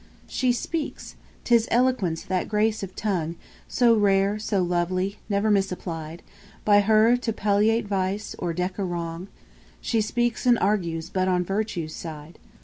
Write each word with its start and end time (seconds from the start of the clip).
7. 0.23 0.27
She 0.29 0.51
speaks! 0.51 1.15
'Tis 1.43 1.67
eloquence, 1.69 2.23
that 2.23 2.47
grace 2.49 2.81
of 2.81 2.95
tongue, 2.95 3.35
So 3.67 3.93
rare, 3.95 4.39
so 4.39 4.63
lovely, 4.63 5.19
never 5.29 5.51
misapplied 5.51 6.23
By 6.65 6.79
her, 6.79 7.15
to 7.17 7.31
palliate 7.31 7.87
vice, 7.87 8.33
or 8.39 8.51
deck 8.51 8.79
a 8.79 8.83
wrong: 8.83 9.27
She 9.79 10.01
speaks 10.01 10.47
and 10.47 10.57
argues 10.57 11.11
but 11.11 11.27
on 11.27 11.43
virtue's 11.45 11.93
side. 11.95 12.39